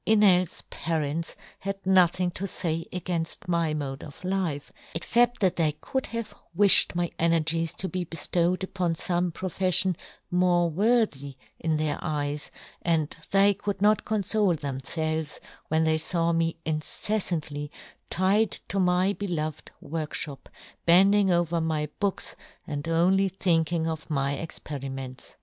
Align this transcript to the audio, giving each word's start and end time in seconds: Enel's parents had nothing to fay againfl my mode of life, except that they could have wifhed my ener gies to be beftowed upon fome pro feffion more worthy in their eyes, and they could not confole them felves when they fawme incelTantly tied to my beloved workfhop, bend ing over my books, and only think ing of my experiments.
Enel's 0.07 0.63
parents 0.71 1.35
had 1.59 1.85
nothing 1.85 2.31
to 2.31 2.47
fay 2.47 2.87
againfl 2.91 3.47
my 3.47 3.71
mode 3.75 4.03
of 4.03 4.23
life, 4.23 4.71
except 4.95 5.41
that 5.41 5.57
they 5.57 5.73
could 5.73 6.07
have 6.07 6.33
wifhed 6.57 6.95
my 6.95 7.07
ener 7.19 7.39
gies 7.45 7.75
to 7.75 7.87
be 7.87 8.03
beftowed 8.03 8.63
upon 8.63 8.95
fome 8.95 9.31
pro 9.31 9.47
feffion 9.47 9.95
more 10.31 10.71
worthy 10.71 11.35
in 11.59 11.77
their 11.77 11.99
eyes, 12.01 12.49
and 12.81 13.15
they 13.29 13.53
could 13.53 13.79
not 13.79 14.03
confole 14.03 14.59
them 14.59 14.79
felves 14.81 15.37
when 15.67 15.83
they 15.83 15.99
fawme 15.99 16.55
incelTantly 16.65 17.69
tied 18.09 18.49
to 18.67 18.79
my 18.79 19.13
beloved 19.13 19.69
workfhop, 19.83 20.47
bend 20.83 21.13
ing 21.13 21.29
over 21.29 21.61
my 21.61 21.87
books, 21.99 22.35
and 22.65 22.87
only 22.87 23.29
think 23.29 23.71
ing 23.71 23.87
of 23.87 24.09
my 24.09 24.33
experiments. 24.33 25.35